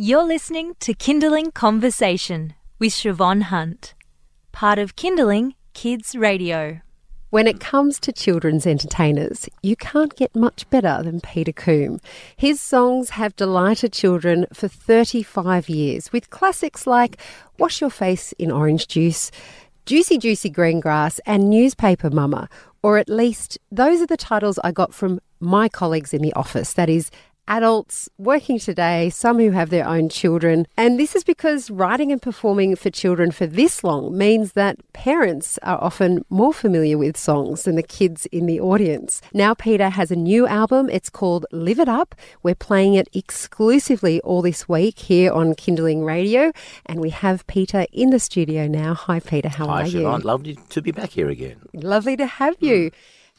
[0.00, 3.94] You're listening to Kinderling Conversation with Siobhan Hunt,
[4.52, 6.82] part of Kinderling Kids Radio.
[7.30, 11.98] When it comes to children's entertainers, you can't get much better than Peter Combe.
[12.36, 17.16] His songs have delighted children for 35 years, with classics like
[17.58, 19.32] Wash Your Face in Orange Juice,
[19.84, 22.48] Juicy Juicy Green Grass, and Newspaper Mama.
[22.84, 26.74] Or at least those are the titles I got from my colleagues in the office.
[26.74, 27.10] That is,
[27.48, 30.66] adults working today, some who have their own children.
[30.76, 35.58] And this is because writing and performing for children for this long means that parents
[35.62, 39.20] are often more familiar with songs than the kids in the audience.
[39.32, 40.88] Now, Peter has a new album.
[40.90, 42.14] It's called Live It Up.
[42.42, 46.52] We're playing it exclusively all this week here on Kinderling Radio.
[46.86, 48.94] And we have Peter in the studio now.
[48.94, 49.48] Hi, Peter.
[49.48, 50.00] How Hi, are you?
[50.00, 50.24] Siobhan.
[50.24, 51.60] Lovely to be back here again.
[51.72, 52.90] Lovely to have you.
[52.90, 52.92] Mm.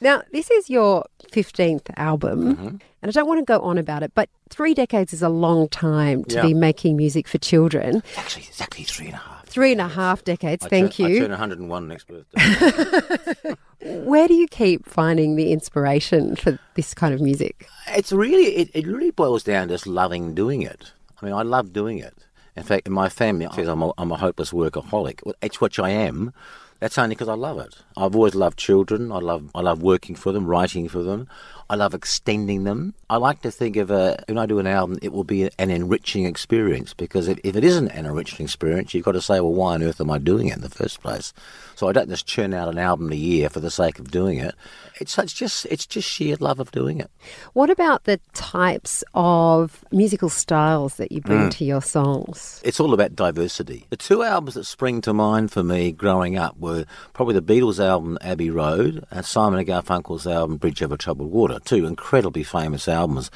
[0.00, 2.66] Now, this is your 15th album, Mm-hmm.
[2.68, 5.68] and I don't want to go on about it, but three decades is a long
[5.68, 6.42] time to Yeah.
[6.42, 8.02] be making music for children.
[8.16, 9.46] Actually, exactly three and a half.
[9.46, 11.20] Three and a half decades, I thank turn, I you.
[11.20, 13.54] turn 101 next birthday.
[14.04, 17.68] Where do you keep finding the inspiration for this kind of music?
[17.88, 20.92] it's really, it, it really boils down to just loving doing it.
[21.20, 22.14] I mean, I love doing it.
[22.56, 25.20] In fact, in my family says I'm a, I'm a hopeless workaholic.
[25.24, 26.32] Well, It's which I am.
[26.84, 27.76] That's only because I love it.
[27.96, 29.10] I've always loved children.
[29.10, 31.28] I love I love working for them, writing for them.
[31.70, 32.94] I love extending them.
[33.08, 35.70] I like to think of a, when I do an album, it will be an
[35.70, 39.52] enriching experience because if, if it isn't an enriching experience, you've got to say, well,
[39.54, 41.32] why on earth am I doing it in the first place?
[41.74, 44.38] So I don't just churn out an album a year for the sake of doing
[44.38, 44.54] it.
[45.00, 47.10] It's, it's just it's just sheer love of doing it.
[47.52, 51.24] What about the types of musical styles that you Mm.
[51.26, 52.60] bring to your songs?
[52.64, 53.86] It's all about diversity.
[53.90, 57.82] The two albums that spring to mind for me growing up were probably the Beatles
[57.84, 62.88] album Abbey Road and Simon and Garfunkel's album Bridge Over Troubled Water, two incredibly famous
[62.88, 63.30] albums.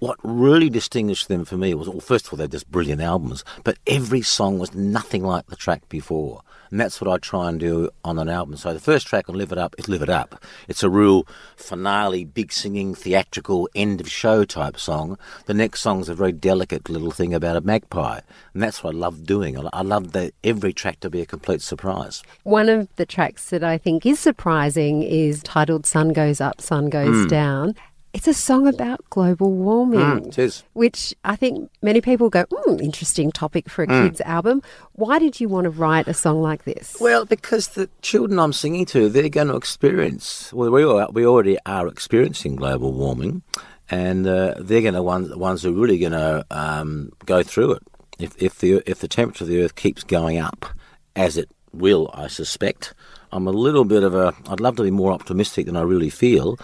[0.00, 3.44] What really distinguished them for me was, well, first of all, they're just brilliant albums,
[3.64, 6.42] but every song was nothing like the track before.
[6.70, 8.56] And that's what I try and do on an album.
[8.58, 10.40] So the first track on Live It Up is Live It Up.
[10.68, 11.26] It's a real
[11.56, 15.16] finale, big singing, theatrical, end of show type song.
[15.46, 18.20] The next song's a very delicate little thing about a magpie.
[18.52, 19.56] And that's what I love doing.
[19.72, 22.22] I love the, every track to be a complete surprise.
[22.42, 26.90] One of the tracks that I think is surprising is titled Sun Goes Up, Sun
[26.90, 27.28] Goes Hmm.
[27.28, 27.74] Down.
[28.14, 30.26] It's a song about global warming.
[30.28, 30.64] It is.
[30.72, 34.06] which I think many people go, mm, interesting topic for a Hmm.
[34.06, 34.62] kids' album.
[34.94, 36.96] Why did you want to write a song like this?
[37.00, 40.52] Well, because the children I'm singing to, they're going to experience.
[40.52, 43.42] Well, we are, we already are experiencing global warming,
[43.90, 47.42] and uh, they're going to one the ones who are really going to um, go
[47.42, 47.82] through it.
[48.18, 50.66] If if the if the temperature of the Earth keeps going up,
[51.14, 52.94] as it will, I suspect.
[53.30, 54.32] I'm a little bit of a.
[54.48, 56.58] I'd love to be more optimistic than I really feel.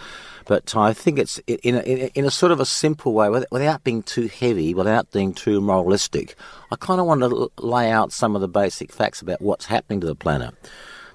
[0.47, 1.81] But I think it's in a,
[2.15, 6.37] in a, sort of a simple way, without being too heavy, without being too moralistic.
[6.71, 10.01] I kind of want to lay out some of the basic facts about what's happening
[10.01, 10.55] to the planet,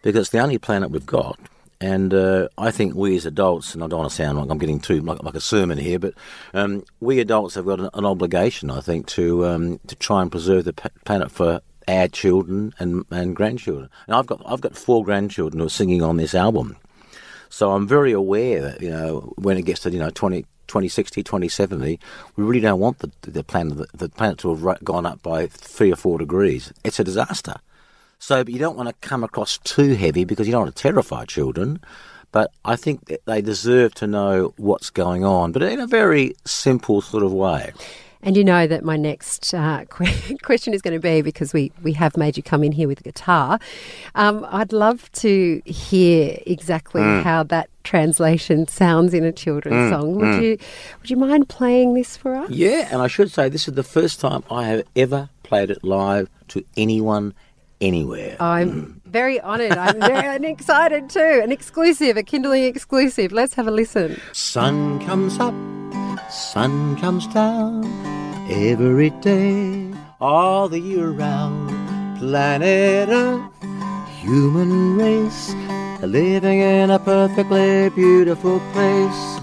[0.01, 1.39] because it's the only planet we've got.
[1.81, 4.57] And uh, I think we as adults, and I don't want to sound like I'm
[4.57, 6.13] getting too like, like a sermon here, but
[6.53, 10.29] um, we adults have got an, an obligation, I think, to um, to try and
[10.29, 10.73] preserve the
[11.05, 13.89] planet for our children and, and grandchildren.
[14.07, 16.75] And I've got I've got four grandchildren who are singing on this album.
[17.49, 21.23] So I'm very aware that, you know, when it gets to, you know, 20, 2060,
[21.23, 21.99] 2070,
[22.35, 25.91] we really don't want the, the planet the, planet to have gone up by three
[25.91, 26.71] or four degrees.
[26.83, 27.55] It's a disaster.
[28.19, 31.25] So you don't want to come across too heavy because you don't want to terrify
[31.25, 31.79] children.
[32.31, 36.35] But I think that they deserve to know what's going on, but in a very
[36.45, 37.73] simple sort of way.
[38.21, 41.71] And you know that my next uh, que- question is going to be because we,
[41.83, 43.59] we have made you come in here with a guitar.
[44.15, 47.21] Um, I'd love to hear exactly Hmm.
[47.21, 50.15] how that translation sounds in a children's song.
[50.15, 50.57] Would you
[50.99, 52.49] would you mind playing this for us?
[52.49, 55.81] Yeah, and I should say this is the first time I have ever played it
[55.83, 57.33] live to anyone
[57.81, 58.35] anywhere.
[58.41, 59.71] I'm very honoured.
[59.71, 61.39] I'm very excited too.
[61.41, 63.31] An exclusive, a Kinderling exclusive.
[63.31, 64.19] Let's have a listen.
[64.33, 65.53] Sun comes up,
[66.29, 67.83] sun comes down
[68.49, 71.69] every day, all the year round.
[72.19, 73.41] Planet Earth,
[74.21, 75.53] human race,
[76.01, 79.39] living in a perfectly beautiful place.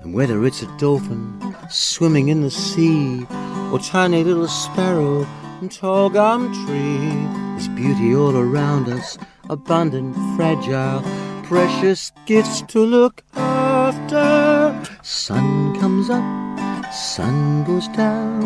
[0.00, 3.26] And whether it's a dolphin swimming in the sea,
[3.72, 5.26] or tiny little sparrow
[5.62, 9.16] in tall gum tree, there's beauty all around us,
[9.48, 11.02] abundant, fragile,
[11.44, 14.74] precious gifts to look after.
[15.02, 18.42] Sun comes up, sun goes down,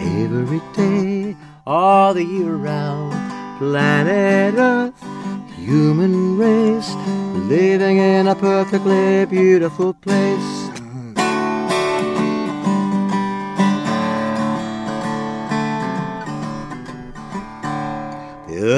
[0.00, 1.36] every day,
[1.66, 3.12] all the year round.
[3.58, 4.94] Planet Earth,
[5.56, 6.94] human race,
[7.50, 10.67] living in a perfectly beautiful place.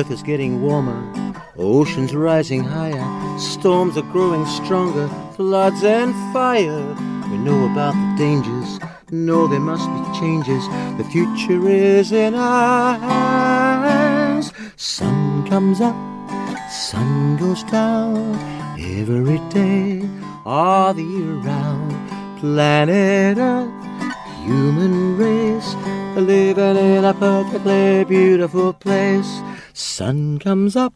[0.00, 1.02] Earth is getting warmer,
[1.58, 5.06] oceans rising higher, storms are growing stronger,
[5.36, 6.86] floods and fire.
[7.30, 8.80] We know about the dangers,
[9.10, 10.64] know there must be changes.
[10.96, 14.52] The future is in our hands.
[14.76, 15.96] Sun comes up,
[16.70, 18.36] sun goes down
[18.78, 20.08] every day,
[20.46, 21.92] all the year round.
[22.40, 24.16] Planet Earth,
[24.46, 25.74] human race,
[26.16, 29.42] living in a perfectly beautiful place.
[29.80, 30.92] Sun comes up,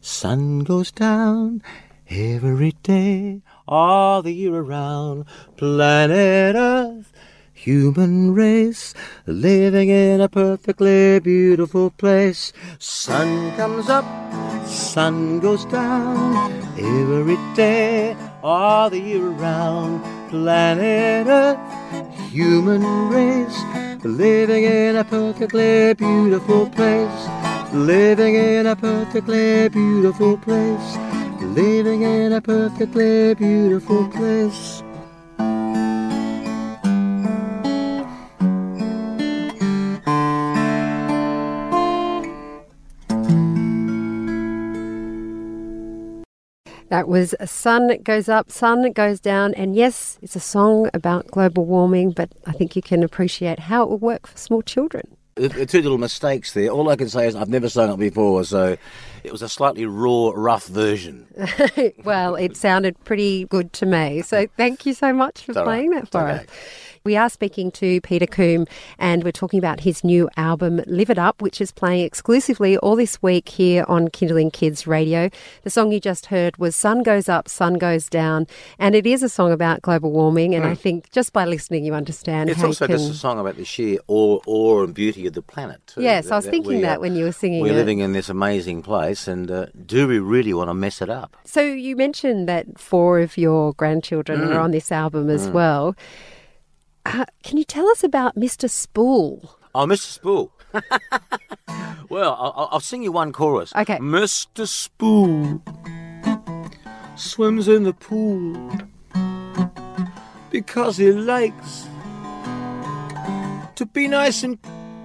[0.00, 1.62] sun goes down
[2.08, 5.26] every day, all the year around.
[5.58, 7.12] Planet Earth,
[7.52, 8.94] human race,
[9.26, 12.54] living in a perfectly beautiful place.
[12.78, 14.06] Sun comes up,
[14.66, 20.02] sun goes down every day, all the year around.
[20.30, 21.60] Planet Earth,
[22.30, 23.58] human race,
[24.02, 27.43] living in a perfectly beautiful place.
[27.74, 30.96] Living in a perfectly beautiful place.
[31.42, 34.80] Living in a perfectly beautiful place.
[46.90, 49.52] That was a Sun that Goes Up, Sun that Goes Down.
[49.54, 53.82] And yes, it's a song about global warming, but I think you can appreciate how
[53.82, 55.16] it will work for small children.
[55.36, 56.68] Two little mistakes there.
[56.68, 58.76] All I can say is I've never sung it before, so
[59.24, 61.26] it was a slightly raw, rough version.
[62.04, 64.22] well, it sounded pretty good to me.
[64.22, 66.02] So thank you so much for playing right.
[66.02, 66.46] that for us.
[67.04, 68.66] We are speaking to Peter Combe
[68.98, 72.96] and we're talking about his new album, Live It Up, which is playing exclusively all
[72.96, 75.28] this week here on Kinderling Kids Radio.
[75.64, 78.46] The song you just heard was Sun Goes Up, Sun Goes Down,
[78.78, 80.54] and it is a song about global warming.
[80.54, 82.52] And I think just by listening, you understand Mm.
[82.54, 82.96] It's also can...
[82.96, 85.86] just a song about the sheer awe, awe and beauty of the planet.
[85.86, 86.00] Too.
[86.00, 87.76] Yes, I was thinking we that when you were singing We're it.
[87.76, 91.36] living in this amazing place, and uh, do we really want to mess it up?
[91.44, 94.54] So you mentioned that four of your grandchildren Mm.
[94.54, 95.94] are on this album as well.
[97.06, 98.68] Uh, can you tell us about Mr.
[98.68, 99.58] Spool?
[99.74, 100.06] Oh, Mr.
[100.06, 100.52] Spool.
[102.08, 103.74] well, I'll, I'll sing you one chorus.
[103.74, 103.98] Okay.
[103.98, 104.66] Mr.
[104.66, 105.62] Spool
[107.16, 108.72] swims in the pool
[110.50, 111.86] because he likes
[113.74, 114.58] to be nice and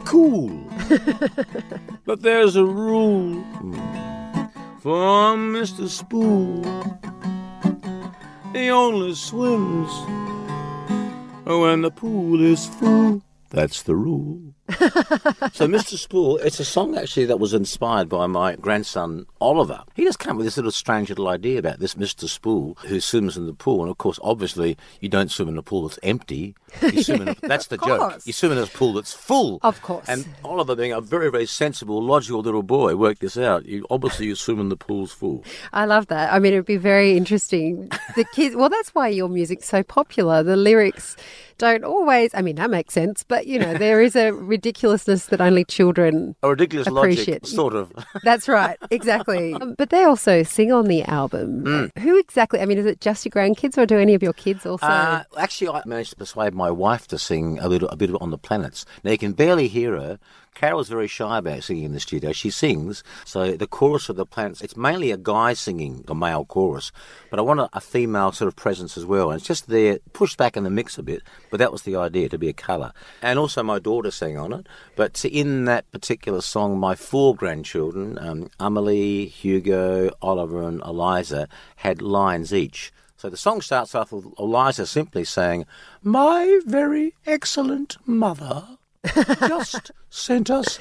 [0.06, 0.50] cool.
[2.06, 3.44] but there's a rule
[4.80, 5.88] for Mr.
[5.88, 6.64] Spool.
[8.54, 9.92] He only swims
[11.52, 13.24] Oh, when the pool is full.
[13.50, 14.54] That's the rule.
[14.70, 15.98] so, Mr.
[15.98, 19.84] Spool, it's a song actually that was inspired by my grandson Oliver.
[19.96, 22.30] He just came up with this little strange little idea about this Mr.
[22.30, 23.82] Spool who swims in the pool.
[23.82, 26.54] And of course, obviously, you don't swim in a pool that's empty.
[26.82, 28.00] You swim in a, that's the joke.
[28.00, 28.28] course.
[28.28, 29.60] You swim in a pool that's full.
[29.62, 30.06] Of course.
[30.08, 33.66] And Oliver, being a very, very sensible, logical little boy, worked this out.
[33.66, 35.44] You, obviously, you swim in the pool's full.
[35.74, 36.34] I love that.
[36.34, 37.90] I mean, it'd be very interesting.
[38.16, 40.44] The kids, well, that's why your music's so popular.
[40.44, 41.16] The lyrics
[41.60, 45.42] don't always, I mean, that makes sense, but you know, there is a ridiculousness that
[45.42, 46.36] only children.
[46.42, 47.92] A ridiculous Appreciate- logic, sort of.
[48.24, 49.54] That's right, exactly.
[49.54, 51.66] Um, but they also sing on the album.
[51.66, 51.98] Mm.
[52.00, 52.62] Who exactly?
[52.62, 54.86] I mean, is it just your grandkids or do any of your kids also?
[54.86, 58.30] Uh, actually, I managed to persuade my wife to sing a little, a bit on
[58.30, 58.86] the planets.
[59.04, 60.20] Now you can barely hear her.
[60.54, 62.34] Carol's very shy about singing in the studio.
[62.34, 64.62] She sings, so the chorus of the planets.
[64.62, 66.92] It's mainly a guy singing, a male chorus,
[67.30, 69.32] but I want a, a female sort of presence as well.
[69.32, 71.24] And it's just there, pushed back in the mix a bit.
[71.50, 72.92] But that was the idea to be a colour.
[73.22, 74.68] And also my daughter sang on it.
[74.98, 81.48] But in that particular song, my four grandchildren, um, Amelie, Hugo, Oliver, and Eliza,
[81.78, 82.92] had lines each.
[83.20, 85.66] So the song starts off with Eliza simply saying,
[86.02, 88.78] My very excellent mother
[89.46, 90.80] just sent us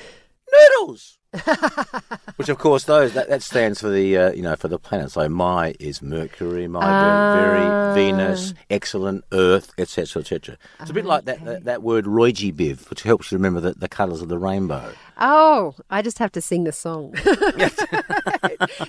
[0.52, 1.17] noodles.
[2.36, 5.14] Which, of course, those that, that stands for the uh, you know for the planets.
[5.14, 7.92] So my is Mercury, my very, Ah.
[7.94, 10.56] very Venus, excellent Earth, etc., etc.
[10.80, 12.52] It's a bit like that, that that word Roy G.
[12.52, 14.92] Biv, which helps you remember the, the colours of the rainbow.
[15.18, 17.14] Oh, I just have to sing the song.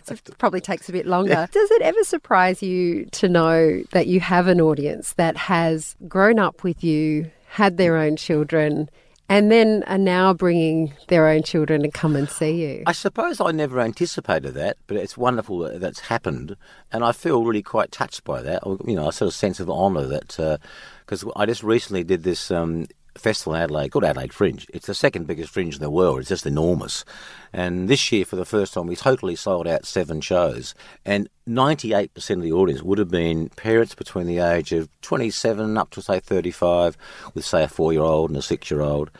[0.03, 1.47] so it probably takes a bit longer.
[1.51, 6.39] Does it ever surprise you to know that you have an audience that has grown
[6.39, 8.89] up with you, had their own children,
[9.29, 12.83] and then are now bringing their own children to come and see you?
[12.85, 16.57] I suppose I never anticipated that, but it's wonderful that that's happened,
[16.91, 18.63] and I feel really quite touched by that.
[18.85, 20.59] You know, a sort of sense of honour that
[21.05, 22.87] because I just recently did this um,
[23.19, 24.65] festival in Adelaide called Adelaide Fringe.
[24.73, 26.19] It's the second biggest fringe in the world.
[26.19, 27.05] It's just enormous.
[27.53, 30.75] And this year, for the first time, we totally sold out seven shows.
[31.05, 35.89] And 98% of the audience would have been parents between the age of 27 up
[35.91, 36.97] to, say, 35,
[37.33, 39.11] with, say, a four year old and a six year old.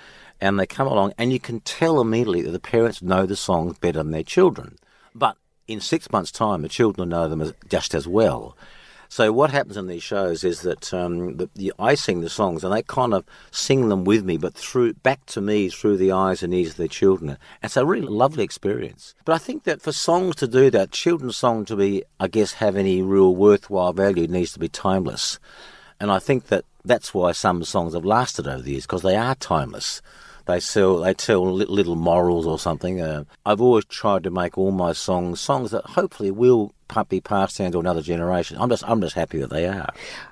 [0.41, 3.77] And they come along, and you can tell immediately that the parents know the songs
[3.77, 4.77] better than their children.
[5.13, 5.37] But
[5.67, 8.57] in six months' time, the children know them as, just as well.
[9.11, 12.63] So what happens in these shows is that um, the, the, I sing the songs
[12.63, 16.11] and they kind of sing them with me, but through back to me through the
[16.11, 17.39] eyes and ears of their children.
[17.63, 19.15] It's a really lovely experience.
[19.25, 22.53] But I think that for songs to do that, children's song to be, I guess,
[22.53, 25.39] have any real worthwhile value needs to be timeless.
[25.99, 29.17] And I think that that's why some songs have lasted over the years because they
[29.17, 30.03] are timeless.
[30.45, 33.01] They sell, they tell little morals or something.
[33.01, 36.73] Uh, I've always tried to make all my songs songs that hopefully will
[37.09, 38.57] be passed down to another generation.
[38.59, 39.89] I'm just, I'm just happy that they are.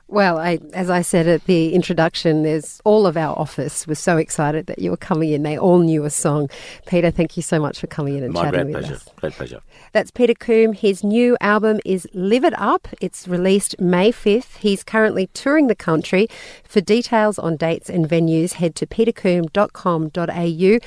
[0.09, 4.15] Well, I, as I said at the introduction, there's all of our office was so
[4.17, 5.43] excited that you were coming in.
[5.43, 6.49] They all knew a song.
[6.85, 8.93] Peter, thank you so much for coming in and My chatting with pleasure.
[8.95, 9.09] us.
[9.17, 9.61] Great pleasure.
[9.91, 10.71] That's Peter Combe.
[10.73, 12.87] His new album is Live It Up.
[13.01, 14.57] It's released May 5th.
[14.57, 16.27] He's currently touring the country.
[16.63, 20.79] For details on dates and venues, head to petercombe.com.au.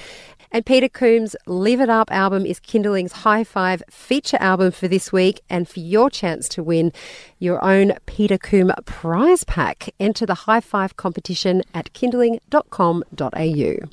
[0.52, 5.12] And Peter Combe's Live It Up album is Kinderling's High Five feature album for this
[5.12, 5.40] week.
[5.48, 6.92] And for your chance to win
[7.38, 13.88] your own Peter Combe prize pack, enter the High Five competition at kinderling.com.au.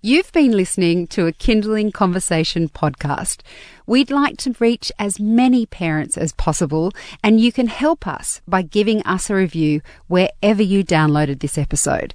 [0.00, 3.40] You've been listening to a Kinderling Conversation podcast.
[3.84, 8.62] We'd like to reach as many parents as possible, and you can help us by
[8.62, 12.14] giving us a review wherever you downloaded this episode.